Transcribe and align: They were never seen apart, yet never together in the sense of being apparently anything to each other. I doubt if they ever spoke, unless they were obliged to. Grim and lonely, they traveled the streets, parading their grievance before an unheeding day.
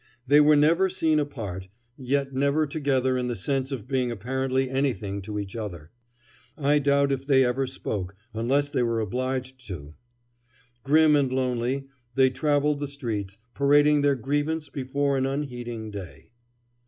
They 0.25 0.41
were 0.41 0.55
never 0.55 0.89
seen 0.89 1.19
apart, 1.19 1.67
yet 1.95 2.33
never 2.33 2.65
together 2.65 3.19
in 3.19 3.27
the 3.27 3.35
sense 3.35 3.71
of 3.71 3.87
being 3.87 4.09
apparently 4.09 4.67
anything 4.67 5.21
to 5.21 5.37
each 5.37 5.55
other. 5.55 5.91
I 6.57 6.79
doubt 6.79 7.11
if 7.11 7.27
they 7.27 7.45
ever 7.45 7.67
spoke, 7.67 8.15
unless 8.33 8.71
they 8.71 8.81
were 8.81 8.99
obliged 8.99 9.63
to. 9.67 9.93
Grim 10.81 11.15
and 11.15 11.31
lonely, 11.31 11.85
they 12.15 12.31
traveled 12.31 12.79
the 12.79 12.87
streets, 12.87 13.37
parading 13.53 14.01
their 14.01 14.15
grievance 14.15 14.69
before 14.69 15.17
an 15.17 15.27
unheeding 15.27 15.91
day. 15.91 16.31